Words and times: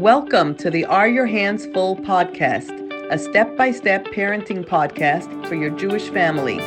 Welcome 0.00 0.56
to 0.56 0.70
the 0.70 0.84
Are 0.84 1.08
Your 1.08 1.24
Hands 1.24 1.64
Full 1.72 1.96
podcast, 1.96 2.70
a 3.10 3.18
step 3.18 3.56
by 3.56 3.70
step 3.70 4.04
parenting 4.04 4.62
podcast 4.62 5.48
for 5.48 5.54
your 5.54 5.70
Jewish 5.70 6.10
family. 6.10 6.58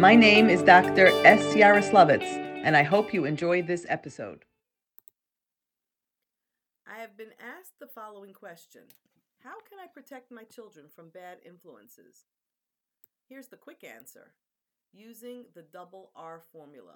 My 0.00 0.16
name 0.16 0.50
is 0.50 0.62
Dr. 0.62 1.06
S. 1.24 1.54
Yaroslavitz, 1.54 2.24
and 2.64 2.76
I 2.76 2.82
hope 2.82 3.14
you 3.14 3.26
enjoy 3.26 3.62
this 3.62 3.86
episode. 3.88 4.44
I 6.84 6.98
have 6.98 7.16
been 7.16 7.30
asked 7.38 7.78
the 7.78 7.86
following 7.86 8.32
question 8.32 8.82
How 9.44 9.60
can 9.60 9.78
I 9.78 9.86
protect 9.86 10.32
my 10.32 10.42
children 10.42 10.86
from 10.92 11.10
bad 11.10 11.38
influences? 11.46 12.24
Here's 13.28 13.46
the 13.46 13.56
quick 13.56 13.84
answer 13.84 14.32
using 14.92 15.44
the 15.54 15.62
double 15.62 16.10
R 16.16 16.42
formula 16.52 16.94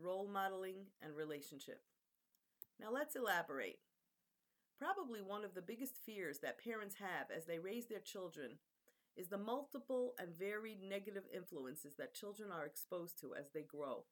role 0.00 0.26
modeling 0.26 0.86
and 1.02 1.14
relationship. 1.14 1.82
Now 2.80 2.90
let's 2.90 3.14
elaborate. 3.14 3.78
Probably 4.82 5.22
one 5.22 5.44
of 5.44 5.54
the 5.54 5.62
biggest 5.62 5.94
fears 6.04 6.40
that 6.40 6.58
parents 6.58 6.96
have 6.96 7.30
as 7.30 7.44
they 7.46 7.60
raise 7.60 7.86
their 7.86 8.00
children 8.00 8.58
is 9.16 9.28
the 9.28 9.38
multiple 9.38 10.14
and 10.18 10.36
varied 10.36 10.82
negative 10.82 11.22
influences 11.32 11.94
that 11.98 12.16
children 12.16 12.50
are 12.50 12.66
exposed 12.66 13.20
to 13.20 13.32
as 13.38 13.50
they 13.54 13.62
grow. 13.62 14.06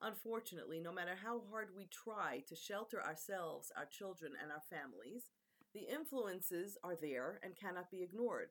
Unfortunately, 0.00 0.80
no 0.80 0.92
matter 0.92 1.12
how 1.22 1.42
hard 1.50 1.68
we 1.76 1.90
try 1.92 2.42
to 2.48 2.56
shelter 2.56 3.02
ourselves, 3.04 3.70
our 3.76 3.84
children, 3.84 4.32
and 4.40 4.50
our 4.50 4.62
families, 4.62 5.24
the 5.74 5.86
influences 5.92 6.78
are 6.82 6.96
there 6.96 7.38
and 7.42 7.54
cannot 7.54 7.90
be 7.90 8.02
ignored. 8.02 8.48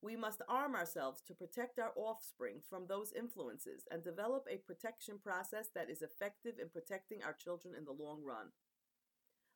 We 0.00 0.14
must 0.14 0.42
arm 0.48 0.76
ourselves 0.76 1.20
to 1.26 1.34
protect 1.34 1.80
our 1.80 1.94
offspring 1.96 2.60
from 2.70 2.86
those 2.86 3.12
influences 3.12 3.88
and 3.90 4.04
develop 4.04 4.46
a 4.48 4.58
protection 4.58 5.18
process 5.18 5.66
that 5.74 5.90
is 5.90 6.02
effective 6.02 6.60
in 6.62 6.68
protecting 6.68 7.24
our 7.24 7.32
children 7.32 7.74
in 7.76 7.84
the 7.84 8.04
long 8.04 8.22
run. 8.22 8.52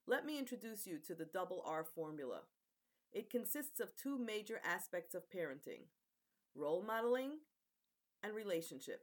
Let 0.07 0.27
me 0.27 0.39
introduce 0.39 0.87
you 0.87 0.99
to 1.07 1.15
the 1.15 1.25
double 1.25 1.63
R 1.67 1.85
formula. 1.85 2.41
It 3.13 3.31
consists 3.31 3.81
of 3.81 3.97
two 3.97 4.19
major 4.19 4.61
aspects 4.65 5.15
of 5.15 5.31
parenting 5.31 5.87
role 6.55 6.83
modeling 6.83 7.39
and 8.23 8.35
relationship. 8.35 9.03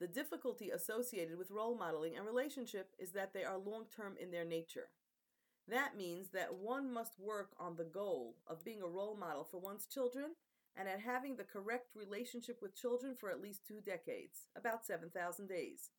The 0.00 0.06
difficulty 0.06 0.70
associated 0.70 1.38
with 1.38 1.50
role 1.50 1.76
modeling 1.76 2.16
and 2.16 2.26
relationship 2.26 2.90
is 2.98 3.12
that 3.12 3.32
they 3.32 3.44
are 3.44 3.56
long 3.56 3.86
term 3.94 4.14
in 4.20 4.30
their 4.30 4.44
nature. 4.44 4.88
That 5.68 5.96
means 5.96 6.28
that 6.30 6.54
one 6.54 6.92
must 6.92 7.18
work 7.18 7.52
on 7.58 7.76
the 7.76 7.84
goal 7.84 8.36
of 8.46 8.64
being 8.64 8.82
a 8.82 8.88
role 8.88 9.16
model 9.16 9.44
for 9.44 9.60
one's 9.60 9.86
children 9.86 10.34
and 10.76 10.88
at 10.88 11.00
having 11.00 11.36
the 11.36 11.44
correct 11.44 11.94
relationship 11.94 12.58
with 12.60 12.76
children 12.76 13.14
for 13.18 13.30
at 13.30 13.40
least 13.40 13.66
two 13.66 13.80
decades, 13.80 14.48
about 14.56 14.84
7,000 14.84 15.48
days. 15.48 15.90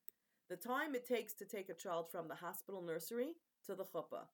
The 0.49 0.57
time 0.57 0.93
it 0.93 1.07
takes 1.07 1.33
to 1.35 1.45
take 1.45 1.69
a 1.69 1.73
child 1.73 2.11
from 2.11 2.27
the 2.27 2.35
hospital 2.35 2.83
nursery 2.83 3.33
to 3.66 3.75
the 3.75 3.83
chuppah. 3.83 4.27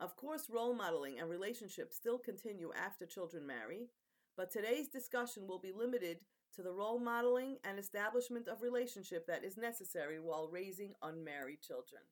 Of 0.00 0.16
course, 0.16 0.50
role 0.50 0.74
modeling 0.74 1.18
and 1.20 1.28
relationships 1.28 1.96
still 1.96 2.18
continue 2.18 2.72
after 2.74 3.06
children 3.06 3.46
marry, 3.46 3.88
but 4.36 4.50
today's 4.50 4.88
discussion 4.88 5.46
will 5.46 5.58
be 5.58 5.72
limited 5.72 6.18
to 6.56 6.62
the 6.62 6.72
role 6.72 6.98
modeling 6.98 7.58
and 7.64 7.78
establishment 7.78 8.48
of 8.48 8.62
relationship 8.62 9.26
that 9.26 9.44
is 9.44 9.56
necessary 9.56 10.18
while 10.20 10.48
raising 10.50 10.94
unmarried 11.02 11.62
children. 11.62 12.02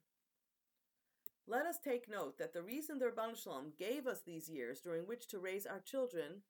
Let 1.47 1.67
us 1.67 1.79
take 1.83 2.09
note 2.09 2.39
that 2.39 2.53
the 2.53 2.63
reason 2.63 2.99
the 2.99 3.07
Ribbono 3.07 3.37
Shel 3.37 3.55
Olam 3.55 3.77
gave 3.77 4.07
us 4.07 4.21
these 4.25 4.49
years 4.49 4.81
during 4.81 5.07
which 5.07 5.27
to 5.29 5.39
raise 5.39 5.67
our 5.67 5.81
children 5.81 6.43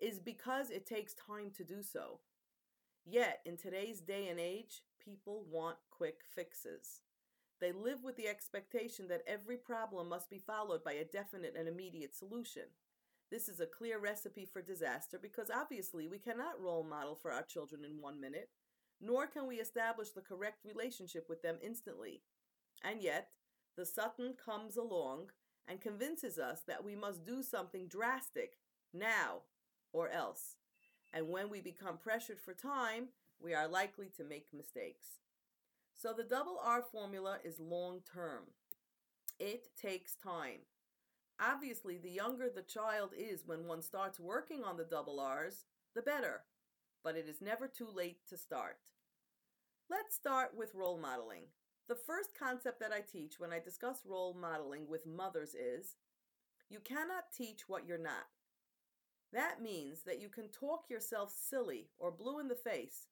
is 0.00 0.18
because 0.18 0.70
it 0.70 0.84
takes 0.84 1.14
time 1.14 1.52
to 1.56 1.64
do 1.64 1.82
so. 1.82 2.18
Yet, 3.04 3.40
in 3.46 3.56
today's 3.56 4.00
day 4.00 4.28
and 4.28 4.40
age, 4.40 4.82
people 5.04 5.44
want 5.48 5.76
quick 5.90 6.20
fixes. 6.34 7.02
They 7.62 7.70
live 7.70 8.02
with 8.02 8.16
the 8.16 8.26
expectation 8.26 9.06
that 9.06 9.22
every 9.24 9.56
problem 9.56 10.08
must 10.08 10.28
be 10.28 10.40
followed 10.40 10.82
by 10.82 10.94
a 10.94 11.04
definite 11.04 11.54
and 11.56 11.68
immediate 11.68 12.12
solution. 12.12 12.64
This 13.30 13.48
is 13.48 13.60
a 13.60 13.66
clear 13.66 14.00
recipe 14.00 14.44
for 14.44 14.60
disaster 14.60 15.16
because 15.22 15.48
obviously 15.48 16.08
we 16.08 16.18
cannot 16.18 16.60
role 16.60 16.82
model 16.82 17.14
for 17.14 17.30
our 17.30 17.44
children 17.44 17.84
in 17.84 18.02
one 18.02 18.20
minute, 18.20 18.48
nor 19.00 19.28
can 19.28 19.46
we 19.46 19.60
establish 19.60 20.10
the 20.10 20.20
correct 20.22 20.64
relationship 20.64 21.28
with 21.28 21.42
them 21.42 21.54
instantly. 21.62 22.22
And 22.82 23.00
yet, 23.00 23.28
the 23.76 23.86
Satan 23.86 24.34
comes 24.44 24.76
along 24.76 25.30
and 25.68 25.80
convinces 25.80 26.38
us 26.38 26.62
that 26.66 26.84
we 26.84 26.96
must 26.96 27.24
do 27.24 27.44
something 27.44 27.86
drastic 27.86 28.58
now 28.92 29.42
or 29.92 30.08
else. 30.08 30.56
And 31.12 31.28
when 31.28 31.48
we 31.48 31.60
become 31.60 31.96
pressured 31.96 32.40
for 32.40 32.54
time, 32.54 33.10
we 33.40 33.54
are 33.54 33.68
likely 33.68 34.10
to 34.16 34.24
make 34.24 34.48
mistakes. 34.52 35.20
So 35.96 36.12
the 36.12 36.24
double 36.24 36.58
R 36.64 36.82
formula 36.82 37.38
is 37.44 37.60
long 37.60 38.00
term. 38.12 38.44
It 39.38 39.68
takes 39.80 40.14
time. 40.14 40.60
Obviously, 41.40 41.98
the 41.98 42.10
younger 42.10 42.48
the 42.48 42.62
child 42.62 43.10
is 43.16 43.42
when 43.46 43.66
one 43.66 43.82
starts 43.82 44.20
working 44.20 44.62
on 44.62 44.76
the 44.76 44.84
double 44.84 45.18
R's, 45.18 45.64
the 45.94 46.02
better. 46.02 46.42
But 47.02 47.16
it 47.16 47.26
is 47.28 47.40
never 47.40 47.66
too 47.66 47.88
late 47.92 48.18
to 48.28 48.36
start. 48.36 48.76
Let's 49.90 50.14
start 50.14 50.50
with 50.56 50.74
role 50.74 50.98
modeling. 50.98 51.44
The 51.88 51.96
first 51.96 52.30
concept 52.38 52.80
that 52.80 52.92
I 52.92 53.00
teach 53.00 53.40
when 53.40 53.52
I 53.52 53.58
discuss 53.58 54.06
role 54.06 54.34
modeling 54.40 54.86
with 54.88 55.06
mothers 55.06 55.54
is 55.54 55.96
you 56.70 56.78
cannot 56.80 57.32
teach 57.36 57.68
what 57.68 57.86
you're 57.86 57.98
not. 57.98 58.26
That 59.32 59.60
means 59.60 60.02
that 60.06 60.20
you 60.20 60.28
can 60.28 60.48
talk 60.48 60.88
yourself 60.88 61.32
silly 61.32 61.88
or 61.98 62.10
blue 62.10 62.38
in 62.38 62.48
the 62.48 62.54
face 62.54 63.08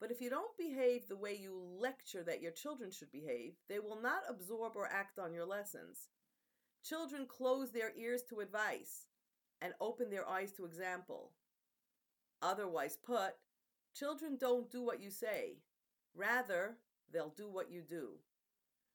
but 0.00 0.10
if 0.10 0.20
you 0.20 0.30
don't 0.30 0.56
behave 0.56 1.08
the 1.08 1.16
way 1.16 1.34
you 1.34 1.52
lecture 1.80 2.22
that 2.22 2.40
your 2.40 2.52
children 2.52 2.90
should 2.90 3.10
behave, 3.10 3.54
they 3.68 3.78
will 3.78 4.00
not 4.00 4.22
absorb 4.28 4.72
or 4.76 4.86
act 4.86 5.18
on 5.18 5.32
your 5.32 5.46
lessons. 5.46 6.08
Children 6.84 7.26
close 7.26 7.72
their 7.72 7.92
ears 7.96 8.22
to 8.30 8.40
advice 8.40 9.06
and 9.60 9.72
open 9.80 10.10
their 10.10 10.28
eyes 10.28 10.52
to 10.52 10.64
example. 10.64 11.32
Otherwise 12.40 12.96
put, 12.96 13.34
children 13.94 14.36
don't 14.40 14.70
do 14.70 14.82
what 14.82 15.02
you 15.02 15.10
say. 15.10 15.58
Rather, 16.14 16.76
they'll 17.12 17.34
do 17.36 17.48
what 17.50 17.70
you 17.70 17.82
do. 17.82 18.10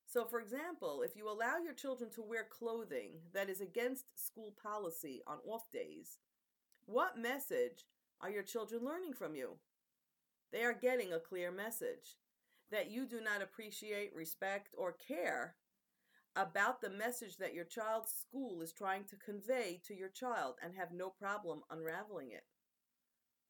So, 0.05 0.25
for 0.25 0.39
example, 0.39 1.01
if 1.01 1.15
you 1.15 1.29
allow 1.29 1.57
your 1.57 1.73
children 1.73 2.09
to 2.11 2.21
wear 2.21 2.45
clothing 2.49 3.11
that 3.33 3.49
is 3.49 3.61
against 3.61 4.05
school 4.15 4.53
policy 4.61 5.21
on 5.27 5.39
off 5.45 5.69
days, 5.71 6.19
what 6.85 7.17
message 7.17 7.87
are 8.21 8.29
your 8.29 8.43
children 8.43 8.85
learning 8.85 9.13
from 9.13 9.35
you? 9.35 9.57
They 10.53 10.63
are 10.63 10.73
getting 10.73 11.11
a 11.11 11.19
clear 11.19 11.51
message 11.51 12.19
that 12.71 12.91
you 12.91 13.07
do 13.07 13.19
not 13.19 13.41
appreciate, 13.41 14.15
respect, 14.15 14.75
or 14.77 14.93
care 14.93 15.55
about 16.35 16.79
the 16.79 16.91
message 16.91 17.37
that 17.37 17.55
your 17.55 17.65
child's 17.65 18.11
school 18.11 18.61
is 18.61 18.71
trying 18.71 19.05
to 19.05 19.15
convey 19.15 19.81
to 19.87 19.95
your 19.95 20.09
child 20.09 20.55
and 20.63 20.75
have 20.75 20.91
no 20.91 21.09
problem 21.09 21.61
unraveling 21.71 22.29
it. 22.31 22.43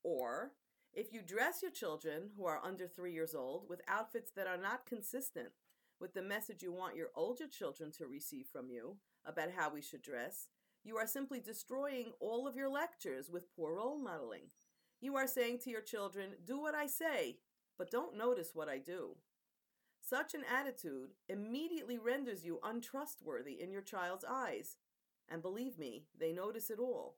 Or, 0.01 0.51
if 0.93 1.11
you 1.11 1.21
dress 1.21 1.61
your 1.61 1.71
children 1.71 2.29
who 2.37 2.45
are 2.45 2.61
under 2.63 2.87
three 2.87 3.11
years 3.11 3.35
old 3.35 3.65
with 3.67 3.81
outfits 3.87 4.31
that 4.37 4.47
are 4.47 4.57
not 4.57 4.85
consistent 4.85 5.49
with 5.99 6.13
the 6.13 6.21
message 6.21 6.63
you 6.63 6.71
want 6.71 6.95
your 6.95 7.09
older 7.15 7.47
children 7.47 7.91
to 7.97 8.07
receive 8.07 8.47
from 8.47 8.69
you 8.69 8.97
about 9.25 9.51
how 9.55 9.73
we 9.73 9.81
should 9.81 10.01
dress, 10.01 10.47
you 10.83 10.97
are 10.97 11.07
simply 11.07 11.41
destroying 11.41 12.13
all 12.21 12.47
of 12.47 12.55
your 12.55 12.69
lectures 12.69 13.29
with 13.29 13.53
poor 13.55 13.75
role 13.75 13.97
modeling. 13.97 14.51
You 15.03 15.17
are 15.17 15.27
saying 15.27 15.59
to 15.65 15.69
your 15.69 15.81
children, 15.81 16.29
Do 16.45 16.61
what 16.61 16.73
I 16.73 16.87
say, 16.87 17.39
but 17.77 17.91
don't 17.91 18.17
notice 18.17 18.51
what 18.53 18.69
I 18.69 18.77
do. 18.77 19.17
Such 19.99 20.33
an 20.33 20.45
attitude 20.49 21.09
immediately 21.27 21.97
renders 21.97 22.45
you 22.45 22.61
untrustworthy 22.63 23.61
in 23.61 23.69
your 23.69 23.81
child's 23.81 24.23
eyes. 24.23 24.77
And 25.29 25.41
believe 25.41 25.77
me, 25.77 26.05
they 26.17 26.31
notice 26.31 26.69
it 26.69 26.79
all, 26.79 27.17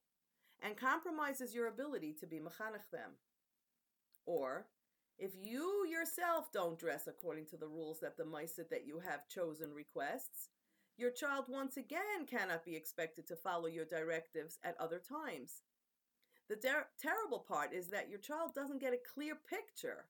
and 0.63 0.75
compromises 0.75 1.53
your 1.53 1.67
ability 1.67 2.15
to 2.21 2.25
be 2.25 2.39
mechanech 2.39 2.89
them. 2.91 3.11
Or, 4.25 4.65
if 5.19 5.33
you 5.39 5.85
yourself 5.87 6.51
don't 6.51 6.79
dress 6.79 7.05
according 7.05 7.45
to 7.51 7.57
the 7.57 7.67
rules 7.67 7.99
that 7.99 8.17
the 8.17 8.23
mosad 8.23 8.69
that 8.71 8.87
you 8.87 8.99
have 9.07 9.27
chosen 9.27 9.71
requests, 9.71 10.49
your 10.97 11.11
child 11.11 11.45
once 11.49 11.77
again 11.77 12.25
cannot 12.27 12.65
be 12.65 12.75
expected 12.75 13.27
to 13.27 13.35
follow 13.35 13.67
your 13.67 13.85
directives 13.85 14.57
at 14.63 14.75
other 14.79 14.97
times. 14.99 15.61
The 16.49 16.55
ter- 16.55 16.87
terrible 17.01 17.39
part 17.39 17.73
is 17.73 17.87
that 17.87 18.09
your 18.09 18.19
child 18.19 18.53
doesn't 18.53 18.81
get 18.81 18.93
a 18.93 19.13
clear 19.13 19.35
picture 19.35 20.05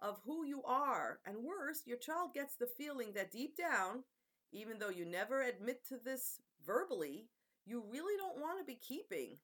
of 0.00 0.20
who 0.24 0.44
you 0.44 0.62
are. 0.64 1.18
And 1.26 1.44
worse, 1.44 1.82
your 1.86 1.96
child 1.96 2.34
gets 2.34 2.54
the 2.54 2.66
feeling 2.66 3.12
that 3.14 3.32
deep 3.32 3.56
down, 3.56 4.04
even 4.52 4.78
though 4.78 4.90
you 4.90 5.04
never 5.04 5.42
admit 5.42 5.84
to 5.88 5.96
this 5.96 6.40
verbally, 6.64 7.26
you 7.64 7.82
really 7.90 8.16
don't 8.16 8.40
want 8.40 8.58
to 8.58 8.64
be 8.64 8.78
keeping 8.80 9.38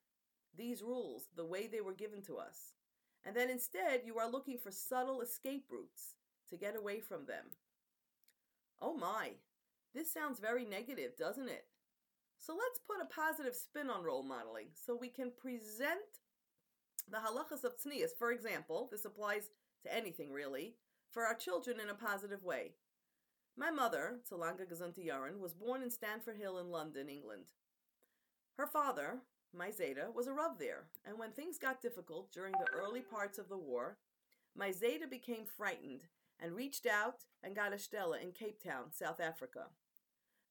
these 0.57 0.83
rules 0.83 1.29
the 1.35 1.45
way 1.45 1.67
they 1.67 1.81
were 1.81 1.95
given 1.95 2.23
to 2.23 2.37
us. 2.39 2.75
And 3.25 3.35
then 3.35 3.51
instead 3.51 4.03
you 4.05 4.19
are 4.19 4.31
looking 4.31 4.59
for 4.59 4.71
subtle 4.71 5.21
escape 5.23 5.65
routes 5.71 6.15
to 6.51 6.57
get 6.57 6.77
away 6.77 7.01
from 7.01 7.27
them. 7.27 7.45
Oh 8.81 8.97
my, 8.97 9.33
this 9.95 10.13
sounds 10.13 10.41
very 10.41 10.65
negative, 10.65 11.17
doesn't 11.17 11.49
it? 11.49 11.67
So 12.43 12.55
let's 12.55 12.81
put 12.81 13.01
a 13.01 13.15
positive 13.15 13.55
spin 13.55 13.89
on 13.89 14.03
role 14.03 14.25
modeling 14.25 14.67
so 14.75 14.97
we 14.97 15.09
can 15.09 15.31
present 15.31 16.01
the 17.09 17.19
halachas 17.19 17.63
of 17.63 17.79
tznius. 17.79 18.19
For 18.19 18.33
example, 18.33 18.89
this 18.91 19.05
applies 19.05 19.51
to 19.85 19.95
anything 19.95 20.33
really, 20.33 20.75
for 21.13 21.25
our 21.25 21.35
children 21.35 21.79
in 21.79 21.89
a 21.89 21.95
positive 21.95 22.43
way. 22.43 22.73
My 23.57 23.71
mother, 23.71 24.19
tzu 24.25 24.35
lange 24.37 24.67
gezunte 24.69 25.07
yoren, 25.07 25.39
was 25.39 25.55
born 25.55 25.83
in 25.83 25.91
Stamford 25.91 26.37
Hill 26.37 26.59
in 26.59 26.69
London, 26.69 27.09
England. 27.09 27.45
Her 28.57 28.67
father, 28.67 29.21
my 29.57 29.71
Zeta, 29.71 30.09
was 30.13 30.27
a 30.27 30.33
Rav 30.33 30.59
there, 30.59 30.87
and 31.05 31.21
when 31.21 31.31
things 31.31 31.59
got 31.59 31.81
difficult 31.81 32.33
during 32.33 32.55
the 32.55 32.73
early 32.73 33.03
parts 33.03 33.39
of 33.39 33.49
the 33.49 33.59
war, 33.59 33.99
my 34.57 34.73
Zeta 34.73 35.07
became 35.07 35.45
frightened 35.45 36.07
and 36.41 36.57
reached 36.57 36.87
out 36.87 37.25
and 37.41 37.55
got 37.55 37.73
a 37.73 37.77
shtelle 37.77 38.21
in 38.21 38.33
Cape 38.33 38.61
Town, 38.61 38.87
South 38.91 39.21
Africa. 39.21 39.67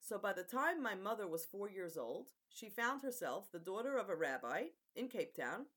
So 0.01 0.17
by 0.17 0.33
the 0.33 0.43
time 0.43 0.81
my 0.81 0.95
mother 0.95 1.27
was 1.27 1.45
four 1.45 1.69
years 1.69 1.95
old, 1.95 2.29
she 2.49 2.69
found 2.69 3.01
herself 3.01 3.51
the 3.51 3.59
daughter 3.59 3.97
of 3.97 4.09
a 4.09 4.15
rabbi 4.15 4.65
in 4.95 5.07
Cape 5.07 5.35
Town 5.35 5.67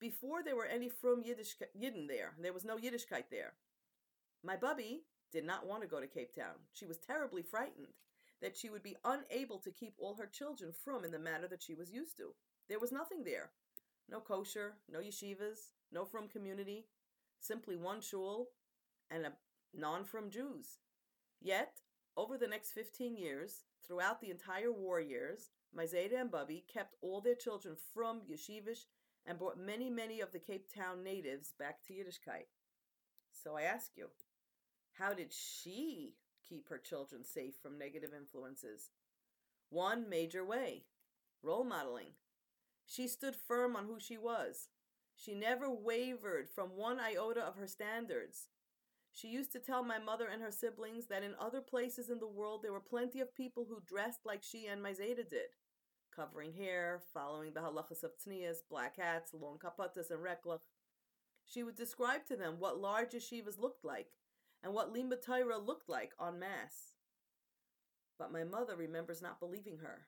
before 0.00 0.42
there 0.42 0.56
were 0.56 0.66
any 0.66 0.88
frum 0.88 1.22
Yiddish 1.24 1.56
Yidden 1.78 2.08
there. 2.08 2.34
There 2.40 2.52
was 2.52 2.64
no 2.64 2.76
Yiddishkeit 2.76 3.24
there. 3.30 3.54
My 4.42 4.56
bubby 4.56 5.02
did 5.32 5.44
not 5.44 5.66
want 5.66 5.82
to 5.82 5.88
go 5.88 6.00
to 6.00 6.06
Cape 6.06 6.34
Town. 6.34 6.54
She 6.72 6.86
was 6.86 6.98
terribly 6.98 7.42
frightened 7.42 7.88
that 8.40 8.56
she 8.56 8.70
would 8.70 8.82
be 8.82 8.96
unable 9.04 9.58
to 9.58 9.70
keep 9.70 9.94
all 9.98 10.14
her 10.14 10.26
children 10.26 10.72
frum 10.72 11.04
in 11.04 11.10
the 11.10 11.18
manner 11.18 11.48
that 11.48 11.62
she 11.62 11.74
was 11.74 11.90
used 11.92 12.16
to. 12.16 12.34
There 12.68 12.80
was 12.80 12.92
nothing 12.92 13.24
there. 13.24 13.50
No 14.08 14.20
kosher, 14.20 14.74
no 14.90 14.98
yeshivas, 14.98 15.70
no 15.92 16.04
frum 16.04 16.28
community, 16.28 16.86
simply 17.40 17.76
one 17.76 18.00
shul 18.00 18.48
and 19.10 19.26
a 19.26 19.32
non 19.74 20.04
frum 20.04 20.30
Jews. 20.30 20.78
Yet, 21.40 21.74
over 22.16 22.36
the 22.36 22.46
next 22.46 22.72
15 22.72 23.16
years, 23.16 23.64
throughout 23.86 24.20
the 24.20 24.30
entire 24.30 24.72
war 24.72 25.00
years, 25.00 25.50
my 25.74 25.86
and 25.92 26.30
Bubby 26.30 26.64
kept 26.72 26.96
all 27.00 27.20
their 27.20 27.34
children 27.34 27.76
frum 27.94 28.20
yeshivish 28.30 28.84
and 29.26 29.38
brought 29.38 29.58
many, 29.58 29.88
many 29.88 30.20
of 30.20 30.32
the 30.32 30.38
Cape 30.38 30.72
Town 30.72 31.02
natives 31.02 31.52
back 31.58 31.82
to 31.86 31.94
Yiddishkeit. 31.94 32.46
So 33.32 33.56
I 33.56 33.62
ask 33.62 33.92
you, 33.96 34.08
how 34.98 35.14
did 35.14 35.32
she 35.32 36.14
keep 36.46 36.68
her 36.68 36.78
children 36.78 37.24
safe 37.24 37.54
from 37.62 37.78
negative 37.78 38.10
influences? 38.16 38.90
One 39.70 40.08
major 40.08 40.44
way 40.44 40.84
role 41.42 41.64
modeling. 41.64 42.12
She 42.86 43.08
stood 43.08 43.34
firm 43.34 43.74
on 43.74 43.86
who 43.86 43.98
she 43.98 44.16
was. 44.16 44.68
She 45.16 45.34
never 45.34 45.70
wavered 45.70 46.48
from 46.48 46.76
one 46.76 47.00
iota 47.00 47.40
of 47.40 47.56
her 47.56 47.66
standards. 47.66 48.48
She 49.12 49.28
used 49.28 49.52
to 49.52 49.58
tell 49.58 49.84
my 49.84 49.98
mother 49.98 50.26
and 50.26 50.42
her 50.42 50.50
siblings 50.50 51.06
that 51.06 51.22
in 51.22 51.34
other 51.38 51.60
places 51.60 52.08
in 52.08 52.18
the 52.18 52.26
world 52.26 52.62
there 52.62 52.72
were 52.72 52.80
plenty 52.80 53.20
of 53.20 53.34
people 53.34 53.66
who 53.68 53.82
dressed 53.86 54.20
like 54.24 54.42
she 54.42 54.66
and 54.66 54.82
my 54.82 54.92
Zeta 54.92 55.22
did 55.22 55.50
covering 56.14 56.52
hair, 56.52 57.00
following 57.12 57.52
the 57.52 57.60
halachas 57.60 58.02
of 58.02 58.12
tznius, 58.18 58.58
black 58.68 58.96
hats, 58.96 59.32
long 59.32 59.58
kapatas, 59.58 60.10
and 60.10 60.20
reklach. 60.20 60.60
She 61.44 61.62
would 61.62 61.76
describe 61.76 62.26
to 62.26 62.36
them 62.36 62.56
what 62.58 62.78
large 62.78 63.12
yeshivas 63.12 63.58
looked 63.58 63.84
like 63.84 64.08
and 64.62 64.74
what 64.74 64.94
limud 64.94 65.24
Torah 65.24 65.58
looked 65.58 65.88
like 65.88 66.12
en 66.24 66.38
masse. 66.38 66.94
But 68.18 68.32
my 68.32 68.44
mother 68.44 68.76
remembers 68.76 69.22
not 69.22 69.40
believing 69.40 69.78
her. 69.78 70.06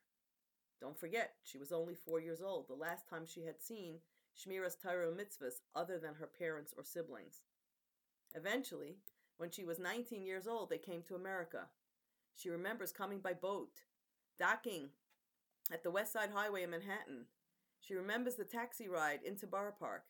Don't 0.80 0.98
forget, 0.98 1.32
she 1.42 1.58
was 1.58 1.72
only 1.72 1.94
four 1.94 2.20
years 2.20 2.42
old, 2.42 2.68
the 2.68 2.74
last 2.74 3.08
time 3.08 3.24
she 3.26 3.44
had 3.44 3.60
seen 3.60 3.98
Shmiras 4.36 4.80
Torah 4.80 5.10
mitzvahs 5.10 5.62
other 5.74 5.98
than 5.98 6.14
her 6.14 6.26
parents 6.26 6.74
or 6.76 6.84
siblings. 6.84 7.42
Eventually, 8.34 8.96
when 9.36 9.50
she 9.50 9.64
was 9.64 9.78
19 9.78 10.24
years 10.24 10.46
old, 10.46 10.70
they 10.70 10.78
came 10.78 11.02
to 11.02 11.14
America. 11.14 11.66
She 12.34 12.50
remembers 12.50 12.92
coming 12.92 13.20
by 13.20 13.32
boat, 13.32 13.82
docking 14.38 14.90
at 15.72 15.82
the 15.82 15.90
West 15.90 16.12
Side 16.12 16.30
Highway 16.34 16.62
in 16.62 16.70
Manhattan. 16.70 17.26
She 17.80 17.94
remembers 17.94 18.34
the 18.34 18.44
taxi 18.44 18.88
ride 18.88 19.20
into 19.24 19.46
Boro 19.46 19.72
Park. 19.78 20.04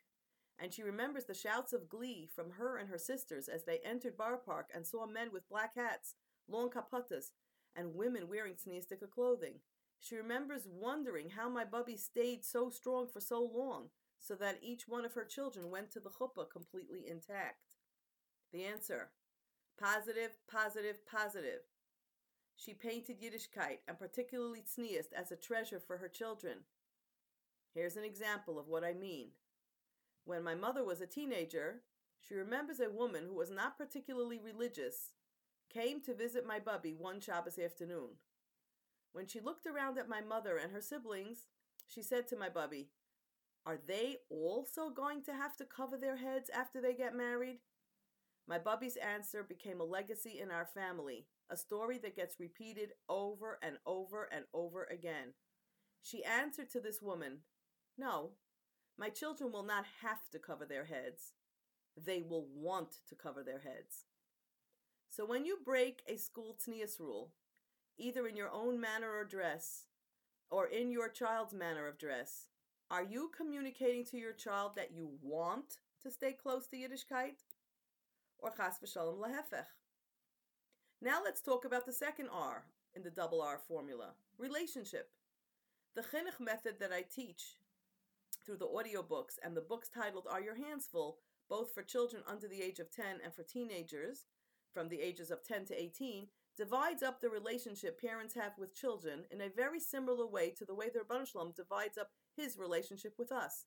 And 0.59 0.73
she 0.73 0.83
remembers 0.83 1.25
the 1.25 1.35
shouts 1.35 1.73
of 1.73 1.89
glee 1.89 2.29
from 2.33 2.53
her 2.53 2.79
and 2.79 2.89
her 2.89 2.99
sisters 2.99 3.49
as 3.49 3.65
they 3.65 3.81
entered 3.85 4.17
Boro 4.17 4.39
Park 4.39 4.71
and 4.73 4.87
saw 4.87 5.05
men 5.05 5.31
with 5.33 5.49
black 5.49 5.75
hats, 5.75 6.15
long 6.49 6.71
kapatas, 6.71 7.33
and 7.75 7.97
women 7.97 8.29
wearing 8.29 8.55
tzniusdike 8.55 9.11
clothing. 9.13 9.55
She 9.99 10.17
remembers 10.17 10.69
wondering 10.71 11.31
how 11.31 11.49
my 11.49 11.65
bubby 11.65 11.97
stayed 11.97 12.45
so 12.45 12.71
strong 12.71 13.09
for 13.09 13.21
so 13.21 13.43
long, 13.43 13.89
so 14.21 14.35
that 14.37 14.61
each 14.63 14.87
one 14.87 15.05
of 15.05 15.15
her 15.15 15.25
children 15.25 15.71
went 15.71 15.91
to 15.93 16.01
the 16.01 16.11
chuppah 16.11 16.49
completely 16.51 17.05
intact. 17.11 17.74
The 18.55 18.65
answer 18.65 19.09
positive, 19.81 20.37
positive, 20.49 21.05
positive. 21.05 21.63
She 22.55 22.73
painted 22.73 23.21
Yiddishkeit, 23.21 23.79
and 23.89 23.99
particularly 23.99 24.63
Tznius, 24.63 25.13
as 25.13 25.33
a 25.33 25.37
treasure 25.37 25.81
for 25.81 25.97
her 25.97 26.07
children. 26.07 26.59
Here's 27.75 27.97
an 27.97 28.05
example 28.05 28.57
of 28.57 28.69
what 28.69 28.85
I 28.85 28.93
mean. 28.93 29.31
When 30.25 30.45
my 30.45 30.55
mother 30.55 30.85
was 30.85 31.01
a 31.01 31.07
teenager, 31.07 31.83
she 32.21 32.37
remembers 32.37 32.79
a 32.79 32.89
woman 32.89 33.25
who 33.27 33.35
was 33.35 33.51
not 33.51 33.77
particularly 33.77 34.39
religious 34.39 35.11
came 35.69 36.01
to 36.03 36.15
visit 36.15 36.47
my 36.47 36.61
bubby 36.61 36.95
one 36.97 37.21
Shabbos 37.21 37.59
afternoon. 37.59 38.11
When 39.13 39.27
she 39.27 39.41
looked 39.41 39.67
around 39.67 39.99
at 39.99 40.09
my 40.09 40.21
mother 40.21 40.59
and 40.59 40.71
her 40.71 40.81
siblings, 40.81 41.49
she 41.89 42.05
said 42.05 42.29
to 42.29 42.37
my 42.37 42.51
bubby, 42.51 42.91
Are 43.67 43.81
they 43.85 44.19
also 44.31 44.91
going 44.91 45.25
to 45.25 45.35
have 45.35 45.57
to 45.57 45.65
cover 45.65 45.97
their 45.97 46.19
heads 46.19 46.51
after 46.57 46.81
they 46.81 46.95
get 46.95 47.17
married? 47.17 47.59
My 48.47 48.59
bubby's 48.59 48.97
answer 48.97 49.43
became 49.43 49.81
a 49.81 49.85
legacy 49.85 50.39
in 50.41 50.51
our 50.51 50.67
family, 50.67 51.27
a 51.49 51.57
story 51.57 51.99
that 51.99 52.17
gets 52.17 52.39
repeated 52.39 52.91
over 53.09 53.59
and 53.63 53.77
over 53.87 54.29
and 54.31 54.45
over 54.53 54.87
again. 54.91 55.33
She 56.03 56.23
answered 56.25 56.71
to 56.71 56.81
this 56.81 57.01
woman, 57.01 57.39
No, 57.97 58.33
my 58.99 59.09
children 59.09 59.51
will 59.51 59.65
not 59.65 59.85
have 60.03 60.29
to 60.33 60.39
cover 60.39 60.67
their 60.67 60.85
heads. 60.85 61.33
They 61.97 62.23
will 62.23 62.47
want 62.55 62.97
to 63.09 63.15
cover 63.15 63.43
their 63.43 63.61
heads. 63.61 64.05
So 65.09 65.25
when 65.25 65.47
you 65.47 65.59
break 65.65 66.03
a 66.07 66.17
school 66.17 66.57
tznius 66.61 67.01
rule, 67.01 67.33
either 67.97 68.27
in 68.27 68.37
your 68.37 68.51
own 68.51 68.81
manner 68.81 69.13
or 69.13 69.25
dress, 69.25 69.87
or 70.51 70.67
in 70.67 70.91
your 70.91 71.09
child's 71.09 71.55
manner 71.55 71.87
of 71.87 71.99
dress, 71.99 72.49
are 72.91 73.03
you 73.03 73.31
communicating 73.35 74.05
to 74.07 74.19
your 74.19 74.33
child 74.33 74.73
that 74.77 74.93
you 74.93 75.11
want 75.23 75.79
to 76.03 76.11
stay 76.11 76.33
close 76.33 76.67
to 76.69 76.77
Yiddishkeit? 76.77 77.43
Or 78.45 78.51
chas 78.51 78.79
v'shalom? 78.79 79.25
Now 81.01 81.21
let's 81.25 81.41
talk 81.41 81.65
about 81.65 81.87
the 81.87 81.95
second 81.95 82.29
R 82.31 82.67
in 82.95 83.03
the 83.03 83.11
double 83.11 83.41
R 83.41 83.59
formula 83.67 84.11
relationship. 84.37 85.09
The 85.97 86.03
chinuch 86.03 86.39
method 86.39 86.75
that 86.79 86.93
I 86.93 87.05
teach 87.11 87.57
through 88.45 88.59
the 88.59 88.67
audiobooks 88.67 89.39
and 89.43 89.57
the 89.57 89.63
books 89.63 89.89
titled 89.89 90.27
Are 90.31 90.43
Your 90.43 90.57
Hands 90.57 90.87
Full, 90.93 91.17
both 91.49 91.73
for 91.73 91.83
children 91.83 92.23
under 92.31 92.47
the 92.47 92.61
age 92.61 92.81
of 92.81 92.91
10 92.91 93.21
and 93.25 93.33
for 93.33 93.45
teenagers 93.45 94.27
from 94.75 94.91
the 94.91 95.01
ages 95.01 95.31
of 95.31 95.43
10 95.43 95.65
to 95.67 95.83
18, 95.83 96.27
divides 96.55 97.03
up 97.03 97.23
the 97.23 97.31
relationship 97.31 97.99
parents 97.99 98.35
have 98.35 98.53
with 98.59 98.75
children 98.75 99.21
in 99.31 99.41
a 99.41 99.49
very 99.49 99.81
similar 99.81 100.27
way 100.27 100.51
to 100.51 100.67
the 100.67 100.75
way 100.75 100.91
the 100.93 101.01
Shalom 101.25 101.55
divides 101.57 101.97
up 101.97 102.11
his 102.37 102.59
relationship 102.59 103.15
with 103.19 103.33
us. 103.33 103.65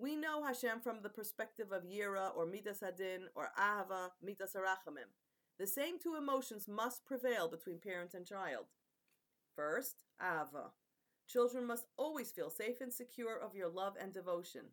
We 0.00 0.14
know 0.14 0.44
Hashem 0.44 0.78
from 0.80 1.02
the 1.02 1.08
perspective 1.08 1.72
of 1.72 1.82
Yira 1.82 2.30
or 2.36 2.46
Midas 2.46 2.82
Hadin 2.84 3.24
or 3.34 3.50
Ahava, 3.58 4.10
Midas 4.22 4.54
HaRachamim. 4.54 5.10
The 5.58 5.66
same 5.66 5.98
two 5.98 6.14
emotions 6.14 6.68
must 6.68 7.04
prevail 7.04 7.48
between 7.48 7.80
parent 7.80 8.14
and 8.14 8.24
child. 8.24 8.66
First, 9.56 10.04
Ava. 10.22 10.70
Children 11.28 11.66
must 11.66 11.88
always 11.96 12.30
feel 12.30 12.48
safe 12.48 12.80
and 12.80 12.92
secure 12.92 13.36
of 13.40 13.56
your 13.56 13.68
love 13.68 13.94
and 14.00 14.12
devotion. 14.12 14.66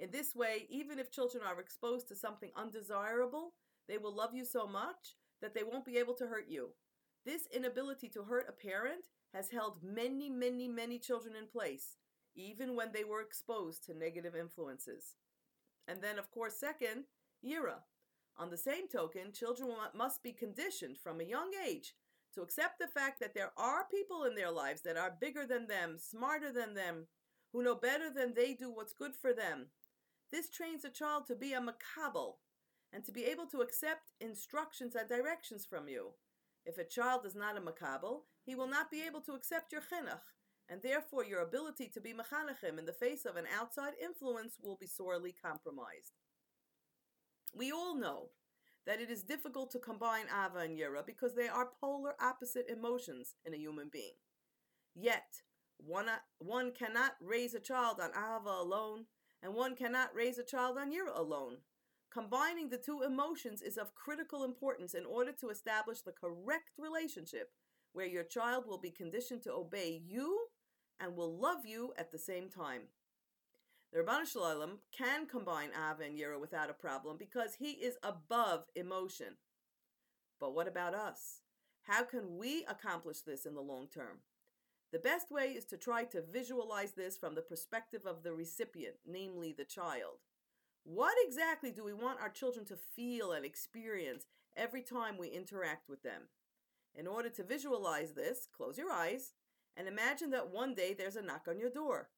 In 0.00 0.10
this 0.10 0.34
way, 0.34 0.66
even 0.68 0.98
if 0.98 1.12
children 1.12 1.44
are 1.46 1.60
exposed 1.60 2.08
to 2.08 2.16
something 2.16 2.50
undesirable, 2.56 3.52
they 3.86 3.98
will 3.98 4.14
love 4.14 4.34
you 4.34 4.44
so 4.44 4.66
much 4.66 5.14
that 5.40 5.54
they 5.54 5.62
won't 5.62 5.84
be 5.84 5.96
able 5.96 6.14
to 6.14 6.26
hurt 6.26 6.48
you. 6.48 6.70
This 7.24 7.42
inability 7.54 8.08
to 8.08 8.24
hurt 8.24 8.48
a 8.48 8.52
parent 8.52 9.02
has 9.32 9.50
held 9.50 9.78
many, 9.80 10.28
many, 10.28 10.66
many 10.66 10.98
children 10.98 11.36
in 11.36 11.46
place, 11.46 11.98
even 12.34 12.76
when 12.76 12.92
they 12.92 13.04
were 13.04 13.20
exposed 13.20 13.84
to 13.84 13.94
negative 13.94 14.34
influences. 14.36 15.16
And 15.88 16.02
then, 16.02 16.18
of 16.18 16.30
course, 16.30 16.56
second, 16.56 17.04
Yira. 17.44 17.80
On 18.36 18.50
the 18.50 18.56
same 18.56 18.88
token, 18.88 19.32
children 19.32 19.70
must 19.94 20.22
be 20.22 20.32
conditioned 20.32 20.98
from 20.98 21.20
a 21.20 21.24
young 21.24 21.50
age 21.66 21.94
to 22.34 22.42
accept 22.42 22.78
the 22.78 22.86
fact 22.86 23.20
that 23.20 23.34
there 23.34 23.52
are 23.56 23.86
people 23.90 24.24
in 24.24 24.34
their 24.34 24.50
lives 24.50 24.82
that 24.82 24.96
are 24.96 25.16
bigger 25.20 25.44
than 25.46 25.66
them, 25.66 25.96
smarter 25.98 26.52
than 26.52 26.74
them, 26.74 27.06
who 27.52 27.62
know 27.62 27.74
better 27.74 28.08
than 28.08 28.34
they 28.34 28.54
do 28.54 28.70
what's 28.72 28.92
good 28.92 29.14
for 29.20 29.32
them. 29.32 29.66
This 30.30 30.48
trains 30.48 30.84
a 30.84 30.90
child 30.90 31.26
to 31.26 31.34
be 31.34 31.52
a 31.52 31.60
makabel 31.60 32.34
and 32.92 33.04
to 33.04 33.12
be 33.12 33.24
able 33.24 33.46
to 33.46 33.60
accept 33.60 34.12
instructions 34.20 34.94
and 34.94 35.08
directions 35.08 35.66
from 35.66 35.88
you. 35.88 36.10
If 36.64 36.78
a 36.78 36.84
child 36.84 37.26
is 37.26 37.34
not 37.34 37.56
a 37.56 37.60
makabel, 37.60 38.22
he 38.44 38.54
will 38.54 38.68
not 38.68 38.90
be 38.90 39.02
able 39.06 39.20
to 39.22 39.32
accept 39.32 39.72
your 39.72 39.80
chinuch, 39.80 40.22
and 40.70 40.80
therefore 40.82 41.24
your 41.24 41.42
ability 41.42 41.90
to 41.92 42.00
be 42.00 42.14
mechanechim 42.14 42.78
in 42.78 42.86
the 42.86 42.92
face 42.92 43.24
of 43.24 43.36
an 43.36 43.44
outside 43.58 43.92
influence 44.02 44.54
will 44.62 44.78
be 44.80 44.86
sorely 44.86 45.34
compromised. 45.42 46.12
We 47.54 47.72
all 47.72 47.96
know 47.96 48.28
that 48.86 49.00
it 49.00 49.10
is 49.10 49.22
difficult 49.24 49.72
to 49.72 49.80
combine 49.80 50.26
Ava 50.26 50.60
and 50.60 50.78
Yira 50.78 51.04
because 51.04 51.34
they 51.34 51.48
are 51.48 51.68
polar 51.80 52.14
opposite 52.22 52.66
emotions 52.70 53.34
in 53.44 53.52
a 53.52 53.58
human 53.58 53.90
being. 53.92 54.14
Yet, 54.94 55.42
one, 55.76 56.08
uh, 56.08 56.18
one 56.38 56.72
cannot 56.72 57.12
raise 57.20 57.54
a 57.54 57.60
child 57.60 57.98
on 58.00 58.10
Ava 58.10 58.50
alone, 58.50 59.06
and 59.42 59.54
one 59.54 59.74
cannot 59.74 60.14
raise 60.14 60.38
a 60.38 60.44
child 60.44 60.78
on 60.78 60.92
Yira 60.92 61.16
alone. 61.16 61.58
Combining 62.12 62.68
the 62.68 62.78
two 62.78 63.02
emotions 63.02 63.62
is 63.62 63.76
of 63.76 63.94
critical 63.94 64.44
importance 64.44 64.94
in 64.94 65.04
order 65.04 65.32
to 65.40 65.48
establish 65.48 66.00
the 66.02 66.12
correct 66.12 66.70
relationship 66.78 67.50
where 67.92 68.06
your 68.06 68.24
child 68.24 68.64
will 68.66 68.78
be 68.78 68.90
conditioned 68.90 69.42
to 69.42 69.52
obey 69.52 70.00
you 70.04 70.46
and 71.00 71.16
will 71.16 71.36
love 71.36 71.64
you 71.64 71.92
at 71.96 72.12
the 72.12 72.18
same 72.18 72.48
time. 72.48 72.82
The 73.92 74.00
Ribbono 74.00 74.26
Shel 74.26 74.42
Olam 74.42 74.78
can 74.96 75.26
combine 75.26 75.70
Ava 75.70 76.04
and 76.04 76.16
Yira 76.16 76.40
without 76.40 76.70
a 76.70 76.74
problem 76.74 77.16
because 77.18 77.56
he 77.56 77.72
is 77.72 77.96
above 78.02 78.64
emotion. 78.76 79.36
But 80.38 80.54
what 80.54 80.68
about 80.68 80.94
us? 80.94 81.40
How 81.82 82.04
can 82.04 82.38
we 82.38 82.64
accomplish 82.68 83.22
this 83.22 83.46
in 83.46 83.54
the 83.54 83.60
long 83.60 83.88
term? 83.92 84.18
The 84.92 84.98
best 84.98 85.30
way 85.30 85.46
is 85.48 85.64
to 85.66 85.76
try 85.76 86.04
to 86.04 86.22
visualize 86.22 86.92
this 86.92 87.16
from 87.16 87.34
the 87.34 87.42
perspective 87.42 88.02
of 88.06 88.22
the 88.22 88.32
recipient, 88.32 88.96
namely 89.06 89.52
the 89.56 89.64
child. 89.64 90.18
What 90.84 91.14
exactly 91.24 91.70
do 91.70 91.84
we 91.84 91.92
want 91.92 92.20
our 92.20 92.28
children 92.28 92.64
to 92.66 92.76
feel 92.76 93.32
and 93.32 93.44
experience 93.44 94.26
every 94.56 94.82
time 94.82 95.16
we 95.18 95.28
interact 95.28 95.88
with 95.88 96.02
them? 96.02 96.22
In 96.94 97.06
order 97.06 97.28
to 97.30 97.44
visualize 97.44 98.12
this, 98.12 98.48
close 98.56 98.78
your 98.78 98.90
eyes 98.90 99.32
and 99.76 99.88
imagine 99.88 100.30
that 100.30 100.50
one 100.50 100.74
day 100.74 100.94
there's 100.94 101.16
a 101.16 101.22
knock 101.22 101.46
on 101.48 101.58
your 101.58 101.70
door. 101.70 102.08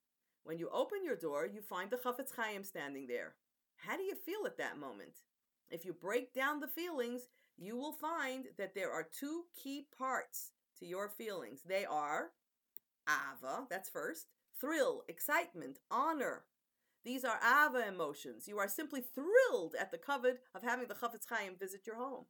When 0.44 0.58
you 0.58 0.68
open 0.72 1.04
your 1.04 1.16
door, 1.16 1.46
you 1.46 1.60
find 1.60 1.90
the 1.90 1.96
Chafetz 1.96 2.34
Chaim 2.36 2.64
standing 2.64 3.06
there. 3.06 3.34
How 3.76 3.96
do 3.96 4.02
you 4.02 4.14
feel 4.14 4.46
at 4.46 4.58
that 4.58 4.78
moment? 4.78 5.18
If 5.70 5.84
you 5.84 5.92
break 5.92 6.34
down 6.34 6.60
the 6.60 6.68
feelings, 6.68 7.28
you 7.56 7.76
will 7.76 7.92
find 7.92 8.46
that 8.58 8.74
there 8.74 8.90
are 8.90 9.06
two 9.18 9.44
key 9.54 9.86
parts 9.96 10.52
to 10.78 10.86
your 10.86 11.08
feelings. 11.08 11.60
They 11.66 11.84
are 11.84 12.30
Ava, 13.08 13.66
that's 13.68 13.88
first, 13.88 14.26
thrill, 14.60 15.02
excitement, 15.08 15.78
honor. 15.90 16.44
These 17.04 17.24
are 17.24 17.40
Ava 17.42 17.88
emotions. 17.88 18.46
You 18.46 18.58
are 18.58 18.68
simply 18.68 19.00
thrilled 19.00 19.74
at 19.78 19.90
the 19.90 19.98
kavod 19.98 20.36
of 20.54 20.62
having 20.62 20.86
the 20.88 20.94
Chafetz 20.94 21.26
Chaim 21.28 21.56
visit 21.58 21.86
your 21.86 21.96
home. 21.96 22.26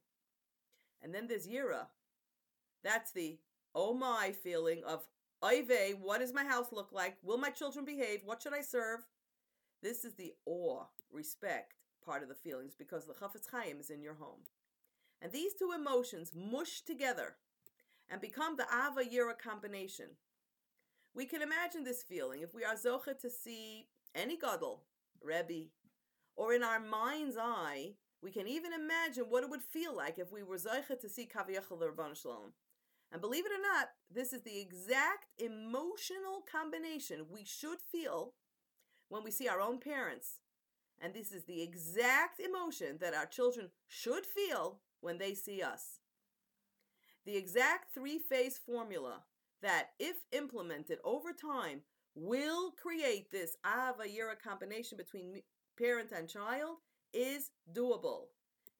And 1.01 1.13
then 1.13 1.27
there's 1.27 1.47
Yira. 1.47 1.87
That's 2.83 3.11
the 3.11 3.37
oh 3.75 3.93
my 3.93 4.33
feeling 4.43 4.83
of 4.85 5.05
Oive, 5.43 5.99
what 5.99 6.19
does 6.19 6.33
my 6.33 6.45
house 6.45 6.71
look 6.71 6.91
like? 6.91 7.17
Will 7.21 7.37
my 7.37 7.49
children 7.49 7.83
behave? 7.83 8.21
What 8.23 8.41
should 8.41 8.53
I 8.53 8.61
serve? 8.61 9.01
This 9.81 10.05
is 10.05 10.13
the 10.13 10.33
awe, 10.45 10.85
respect 11.11 11.73
part 12.05 12.23
of 12.23 12.29
the 12.29 12.35
feelings 12.35 12.75
because 12.77 13.05
the 13.05 13.13
Chafetz 13.13 13.49
Chaim 13.51 13.79
is 13.79 13.89
in 13.89 14.01
your 14.01 14.13
home. 14.15 14.41
And 15.21 15.31
these 15.31 15.53
two 15.53 15.71
emotions 15.75 16.31
mush 16.35 16.81
together 16.81 17.35
and 18.09 18.21
become 18.21 18.55
the 18.55 18.63
Ava 18.63 19.09
Yira 19.09 19.37
combination. 19.37 20.07
We 21.15 21.25
can 21.25 21.41
imagine 21.41 21.83
this 21.83 22.03
feeling 22.03 22.41
if 22.41 22.53
we 22.53 22.63
are 22.63 22.75
Zocha 22.75 23.19
to 23.19 23.29
see 23.29 23.87
any 24.15 24.37
Gadol, 24.37 24.83
Rebbe, 25.21 25.67
or 26.35 26.53
in 26.53 26.63
our 26.63 26.79
mind's 26.79 27.37
eye, 27.37 27.93
we 28.21 28.31
can 28.31 28.47
even 28.47 28.73
imagine 28.73 29.25
what 29.29 29.43
it 29.43 29.49
would 29.49 29.61
feel 29.61 29.95
like 29.95 30.17
if 30.17 30.31
we 30.31 30.43
were 30.43 30.57
Zocha 30.57 30.99
to 30.99 31.09
see 31.09 31.27
Kaviyachal 31.27 31.79
the 31.79 31.87
Ribbono 31.87 32.19
Shel 32.19 32.31
Olam. 32.31 32.51
And 33.13 33.21
believe 33.21 33.45
it 33.45 33.51
or 33.51 33.61
not, 33.61 33.89
this 34.11 34.33
is 34.33 34.41
the 34.41 34.59
exact 34.59 35.27
emotional 35.37 36.43
combination 36.51 37.27
we 37.29 37.45
should 37.45 37.77
feel 37.79 38.33
when 39.09 39.23
we 39.23 39.29
see 39.29 39.47
our 39.47 39.61
own 39.61 39.79
parents. 39.79 40.39
And 40.99 41.13
this 41.13 41.31
is 41.31 41.43
the 41.43 41.61
exact 41.61 42.39
emotion 42.39 42.97
that 43.01 43.13
our 43.13 43.27
children 43.27 43.69
should 43.87 44.25
feel 44.25 44.79
when 44.99 45.19
they 45.19 45.35
see 45.35 45.61
us. 45.61 45.99
The 47.25 47.37
exact 47.37 47.93
three 47.93 48.17
phase 48.17 48.57
formula 48.57 49.21
that, 49.61 49.89
if 49.99 50.15
implemented 50.31 50.97
over 51.03 51.33
time, 51.33 51.81
will 52.15 52.71
create 52.71 53.29
this 53.31 53.57
Ava 53.63 54.09
Yira 54.09 54.39
combination 54.41 54.97
between 54.97 55.41
parent 55.77 56.11
and 56.11 56.27
child 56.27 56.77
is 57.13 57.51
doable. 57.71 58.29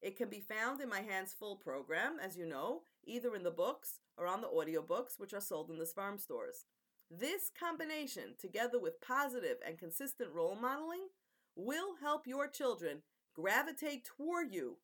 It 0.01 0.17
can 0.17 0.29
be 0.29 0.39
found 0.39 0.81
in 0.81 0.89
my 0.89 1.01
Hands 1.01 1.31
Full 1.39 1.57
program, 1.57 2.17
as 2.21 2.35
you 2.35 2.45
know, 2.47 2.81
either 3.05 3.36
in 3.36 3.43
the 3.43 3.51
books 3.51 4.00
or 4.17 4.27
on 4.27 4.41
the 4.41 4.48
audiobooks, 4.48 5.17
which 5.17 5.33
are 5.33 5.41
sold 5.41 5.69
in 5.69 5.77
the 5.77 5.86
frum 5.86 6.17
stores. 6.17 6.65
This 7.10 7.51
combination, 7.57 8.36
together 8.39 8.79
with 8.79 9.01
positive 9.01 9.57
and 9.65 9.77
consistent 9.77 10.31
role 10.33 10.55
modeling, 10.55 11.07
will 11.55 11.95
help 12.01 12.25
your 12.25 12.48
children 12.48 13.03
gravitate 13.36 14.05
toward 14.05 14.51
you 14.51 14.77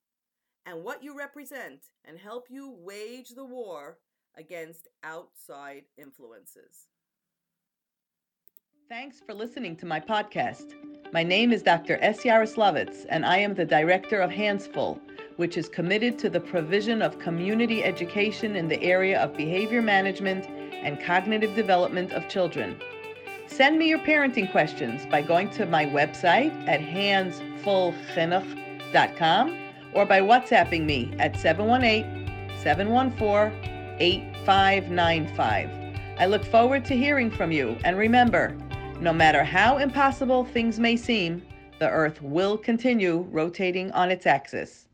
and 0.65 0.83
what 0.83 1.03
you 1.03 1.17
represent 1.17 1.85
and 2.05 2.17
help 2.17 2.47
you 2.49 2.75
wage 2.79 3.29
the 3.29 3.45
war 3.45 3.97
against 4.37 4.87
outside 5.03 5.83
influences. 5.97 6.87
Thanks 8.87 9.19
for 9.19 9.33
listening 9.33 9.75
to 9.77 9.85
my 9.85 9.99
podcast. 9.99 10.73
My 11.13 11.23
name 11.23 11.51
is 11.51 11.61
Dr. 11.61 11.97
S. 12.01 12.23
Yaroslavitz, 12.23 13.05
and 13.09 13.25
I 13.25 13.37
am 13.37 13.53
the 13.53 13.65
director 13.65 14.19
of 14.19 14.31
Handsful, 14.31 14.99
which 15.39 15.55
is 15.55 15.69
committed 15.69 16.19
to 16.19 16.29
the 16.29 16.41
provision 16.41 17.01
of 17.01 17.17
community 17.17 17.81
education 17.81 18.57
in 18.57 18.67
the 18.67 18.83
area 18.83 19.17
of 19.21 19.37
behavior 19.37 19.81
management 19.81 20.49
and 20.49 21.01
cognitive 21.01 21.55
development 21.55 22.11
of 22.11 22.27
children. 22.27 22.75
Send 23.47 23.79
me 23.79 23.87
your 23.87 23.99
parenting 23.99 24.51
questions 24.51 25.05
by 25.05 25.21
going 25.21 25.49
to 25.51 25.65
my 25.65 25.85
website 25.85 26.51
at 26.67 26.81
handsfullchinuch.com 26.81 29.57
or 29.93 30.05
by 30.05 30.19
WhatsApping 30.19 30.83
me 30.83 31.13
at 31.19 31.39
718 31.39 32.27
714 32.61 33.97
8595. 34.01 35.69
I 36.19 36.25
look 36.25 36.43
forward 36.43 36.83
to 36.83 36.97
hearing 36.97 37.31
from 37.31 37.53
you, 37.53 37.77
and 37.85 37.97
remember, 37.97 38.57
no 38.99 39.13
matter 39.13 39.45
how 39.45 39.77
impossible 39.77 40.43
things 40.43 40.81
may 40.81 40.97
seem, 40.97 41.41
the 41.79 41.89
Earth 41.89 42.21
will 42.21 42.57
continue 42.57 43.25
rotating 43.31 43.89
on 43.93 44.11
its 44.11 44.25
axis. 44.25 44.88